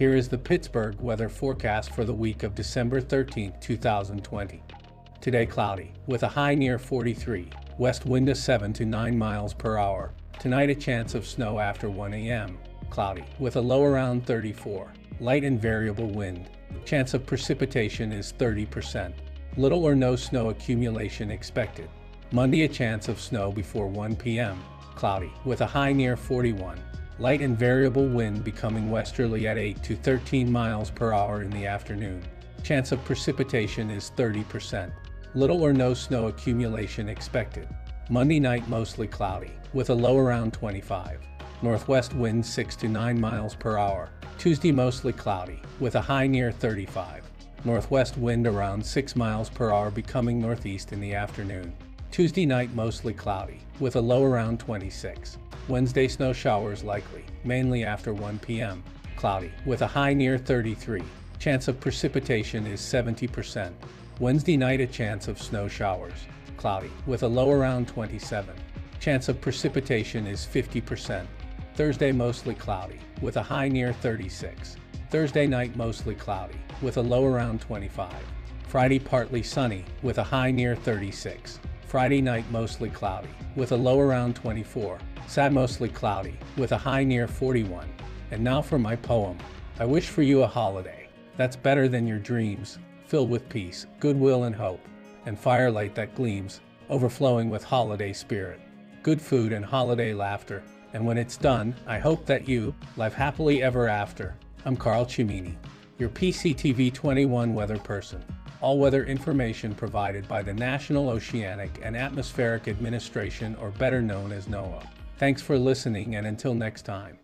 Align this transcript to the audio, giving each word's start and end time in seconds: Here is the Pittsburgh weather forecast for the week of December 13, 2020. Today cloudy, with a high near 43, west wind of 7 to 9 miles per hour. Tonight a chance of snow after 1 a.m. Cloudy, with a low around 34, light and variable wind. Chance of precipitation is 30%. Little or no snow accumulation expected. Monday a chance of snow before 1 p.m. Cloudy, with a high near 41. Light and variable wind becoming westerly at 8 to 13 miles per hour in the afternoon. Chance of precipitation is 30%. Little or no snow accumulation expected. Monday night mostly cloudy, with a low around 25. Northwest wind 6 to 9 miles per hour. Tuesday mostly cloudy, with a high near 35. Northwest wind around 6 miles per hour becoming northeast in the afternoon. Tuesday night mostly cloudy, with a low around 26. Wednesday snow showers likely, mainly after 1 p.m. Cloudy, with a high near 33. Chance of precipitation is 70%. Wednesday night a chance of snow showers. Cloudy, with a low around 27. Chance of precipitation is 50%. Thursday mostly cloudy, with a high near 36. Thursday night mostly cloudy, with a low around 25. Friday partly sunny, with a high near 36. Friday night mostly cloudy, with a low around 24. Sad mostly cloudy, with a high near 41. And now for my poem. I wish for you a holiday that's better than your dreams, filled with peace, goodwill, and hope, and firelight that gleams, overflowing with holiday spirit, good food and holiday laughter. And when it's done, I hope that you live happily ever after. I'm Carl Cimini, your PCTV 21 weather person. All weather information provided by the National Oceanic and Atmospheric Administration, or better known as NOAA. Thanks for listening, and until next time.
Here 0.00 0.16
is 0.16 0.30
the 0.30 0.38
Pittsburgh 0.38 0.98
weather 0.98 1.28
forecast 1.28 1.92
for 1.94 2.06
the 2.06 2.14
week 2.14 2.42
of 2.42 2.54
December 2.54 3.02
13, 3.02 3.52
2020. 3.60 4.62
Today 5.20 5.44
cloudy, 5.44 5.92
with 6.06 6.22
a 6.22 6.28
high 6.28 6.54
near 6.54 6.78
43, 6.78 7.50
west 7.76 8.06
wind 8.06 8.30
of 8.30 8.38
7 8.38 8.72
to 8.72 8.86
9 8.86 9.18
miles 9.18 9.52
per 9.52 9.76
hour. 9.76 10.14
Tonight 10.38 10.70
a 10.70 10.74
chance 10.74 11.14
of 11.14 11.26
snow 11.26 11.58
after 11.58 11.90
1 11.90 12.14
a.m. 12.14 12.56
Cloudy, 12.88 13.26
with 13.38 13.56
a 13.56 13.60
low 13.60 13.84
around 13.84 14.24
34, 14.24 14.90
light 15.20 15.44
and 15.44 15.60
variable 15.60 16.08
wind. 16.08 16.48
Chance 16.86 17.12
of 17.12 17.26
precipitation 17.26 18.10
is 18.10 18.32
30%. 18.38 19.12
Little 19.58 19.84
or 19.84 19.94
no 19.94 20.16
snow 20.16 20.48
accumulation 20.48 21.30
expected. 21.30 21.90
Monday 22.32 22.62
a 22.62 22.68
chance 22.68 23.08
of 23.08 23.20
snow 23.20 23.52
before 23.52 23.86
1 23.86 24.16
p.m. 24.16 24.64
Cloudy, 24.94 25.30
with 25.44 25.60
a 25.60 25.66
high 25.66 25.92
near 25.92 26.16
41. 26.16 26.80
Light 27.20 27.42
and 27.42 27.58
variable 27.58 28.06
wind 28.06 28.44
becoming 28.44 28.90
westerly 28.90 29.46
at 29.46 29.58
8 29.58 29.82
to 29.82 29.94
13 29.94 30.50
miles 30.50 30.88
per 30.88 31.12
hour 31.12 31.42
in 31.42 31.50
the 31.50 31.66
afternoon. 31.66 32.22
Chance 32.62 32.92
of 32.92 33.04
precipitation 33.04 33.90
is 33.90 34.10
30%. 34.16 34.90
Little 35.34 35.62
or 35.62 35.74
no 35.74 35.92
snow 35.92 36.28
accumulation 36.28 37.10
expected. 37.10 37.68
Monday 38.08 38.40
night 38.40 38.66
mostly 38.70 39.06
cloudy, 39.06 39.50
with 39.74 39.90
a 39.90 39.94
low 39.94 40.16
around 40.16 40.54
25. 40.54 41.20
Northwest 41.60 42.14
wind 42.14 42.44
6 42.44 42.76
to 42.76 42.88
9 42.88 43.20
miles 43.20 43.54
per 43.54 43.76
hour. 43.76 44.08
Tuesday 44.38 44.72
mostly 44.72 45.12
cloudy, 45.12 45.60
with 45.78 45.96
a 45.96 46.00
high 46.00 46.26
near 46.26 46.50
35. 46.50 47.22
Northwest 47.66 48.16
wind 48.16 48.46
around 48.46 48.82
6 48.82 49.14
miles 49.14 49.50
per 49.50 49.70
hour 49.70 49.90
becoming 49.90 50.40
northeast 50.40 50.94
in 50.94 51.00
the 51.00 51.14
afternoon. 51.14 51.70
Tuesday 52.10 52.46
night 52.46 52.74
mostly 52.74 53.12
cloudy, 53.12 53.60
with 53.78 53.96
a 53.96 54.00
low 54.00 54.24
around 54.24 54.58
26. 54.58 55.36
Wednesday 55.70 56.08
snow 56.08 56.32
showers 56.32 56.82
likely, 56.82 57.24
mainly 57.44 57.84
after 57.84 58.12
1 58.12 58.40
p.m. 58.40 58.82
Cloudy, 59.14 59.52
with 59.64 59.82
a 59.82 59.86
high 59.86 60.12
near 60.12 60.36
33. 60.36 61.00
Chance 61.38 61.68
of 61.68 61.78
precipitation 61.78 62.66
is 62.66 62.80
70%. 62.80 63.72
Wednesday 64.18 64.56
night 64.56 64.80
a 64.80 64.86
chance 64.86 65.28
of 65.28 65.40
snow 65.40 65.68
showers. 65.68 66.26
Cloudy, 66.56 66.90
with 67.06 67.22
a 67.22 67.28
low 67.28 67.52
around 67.52 67.86
27. 67.86 68.52
Chance 68.98 69.28
of 69.28 69.40
precipitation 69.40 70.26
is 70.26 70.44
50%. 70.44 71.24
Thursday 71.76 72.10
mostly 72.10 72.56
cloudy, 72.56 72.98
with 73.22 73.36
a 73.36 73.42
high 73.42 73.68
near 73.68 73.92
36. 73.92 74.76
Thursday 75.08 75.46
night 75.46 75.76
mostly 75.76 76.16
cloudy, 76.16 76.58
with 76.82 76.96
a 76.96 77.02
low 77.02 77.24
around 77.24 77.60
25. 77.60 78.12
Friday 78.66 78.98
partly 78.98 79.44
sunny, 79.44 79.84
with 80.02 80.18
a 80.18 80.24
high 80.24 80.50
near 80.50 80.74
36. 80.74 81.60
Friday 81.90 82.22
night 82.22 82.48
mostly 82.52 82.88
cloudy, 82.88 83.30
with 83.56 83.72
a 83.72 83.76
low 83.76 83.98
around 83.98 84.36
24. 84.36 84.96
Sad 85.26 85.52
mostly 85.52 85.88
cloudy, 85.88 86.38
with 86.56 86.70
a 86.70 86.78
high 86.78 87.02
near 87.02 87.26
41. 87.26 87.84
And 88.30 88.44
now 88.44 88.62
for 88.62 88.78
my 88.78 88.94
poem. 88.94 89.36
I 89.80 89.86
wish 89.86 90.08
for 90.08 90.22
you 90.22 90.44
a 90.44 90.46
holiday 90.46 91.08
that's 91.36 91.56
better 91.56 91.88
than 91.88 92.06
your 92.06 92.20
dreams, 92.20 92.78
filled 93.06 93.28
with 93.28 93.48
peace, 93.48 93.86
goodwill, 93.98 94.44
and 94.44 94.54
hope, 94.54 94.78
and 95.26 95.36
firelight 95.36 95.96
that 95.96 96.14
gleams, 96.14 96.60
overflowing 96.88 97.50
with 97.50 97.64
holiday 97.64 98.12
spirit, 98.12 98.60
good 99.02 99.20
food 99.20 99.52
and 99.52 99.64
holiday 99.64 100.14
laughter. 100.14 100.62
And 100.92 101.04
when 101.04 101.18
it's 101.18 101.36
done, 101.36 101.74
I 101.88 101.98
hope 101.98 102.24
that 102.26 102.46
you 102.46 102.72
live 102.96 103.14
happily 103.14 103.64
ever 103.64 103.88
after. 103.88 104.36
I'm 104.64 104.76
Carl 104.76 105.06
Cimini, 105.06 105.58
your 105.98 106.10
PCTV 106.10 106.94
21 106.94 107.52
weather 107.52 107.78
person. 107.78 108.22
All 108.62 108.78
weather 108.78 109.04
information 109.04 109.74
provided 109.74 110.28
by 110.28 110.42
the 110.42 110.52
National 110.52 111.08
Oceanic 111.08 111.80
and 111.82 111.96
Atmospheric 111.96 112.68
Administration, 112.68 113.56
or 113.58 113.70
better 113.70 114.02
known 114.02 114.32
as 114.32 114.46
NOAA. 114.46 114.86
Thanks 115.16 115.40
for 115.40 115.58
listening, 115.58 116.16
and 116.16 116.26
until 116.26 116.52
next 116.52 116.82
time. 116.82 117.18